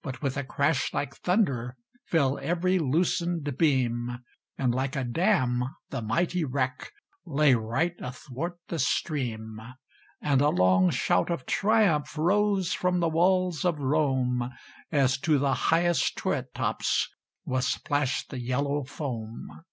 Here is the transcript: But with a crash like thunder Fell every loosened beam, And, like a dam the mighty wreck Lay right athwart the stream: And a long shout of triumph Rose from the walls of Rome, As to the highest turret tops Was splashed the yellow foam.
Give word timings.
But 0.00 0.22
with 0.22 0.36
a 0.36 0.44
crash 0.44 0.94
like 0.94 1.16
thunder 1.16 1.76
Fell 2.04 2.38
every 2.40 2.78
loosened 2.78 3.58
beam, 3.58 4.16
And, 4.56 4.72
like 4.72 4.94
a 4.94 5.02
dam 5.02 5.64
the 5.90 6.00
mighty 6.00 6.44
wreck 6.44 6.92
Lay 7.24 7.52
right 7.54 7.96
athwart 7.98 8.58
the 8.68 8.78
stream: 8.78 9.58
And 10.20 10.40
a 10.40 10.50
long 10.50 10.90
shout 10.90 11.32
of 11.32 11.46
triumph 11.46 12.16
Rose 12.16 12.74
from 12.74 13.00
the 13.00 13.08
walls 13.08 13.64
of 13.64 13.80
Rome, 13.80 14.50
As 14.92 15.18
to 15.22 15.36
the 15.36 15.54
highest 15.54 16.16
turret 16.16 16.54
tops 16.54 17.08
Was 17.44 17.66
splashed 17.66 18.30
the 18.30 18.38
yellow 18.38 18.84
foam. 18.84 19.64